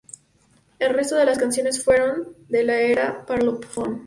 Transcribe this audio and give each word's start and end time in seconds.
El 0.79 0.95
resto 0.95 1.15
de 1.15 1.25
las 1.25 1.37
canciones 1.37 1.85
fueron 1.85 2.35
de 2.49 2.63
la 2.63 2.79
era 2.81 3.23
Parlophone. 3.27 3.99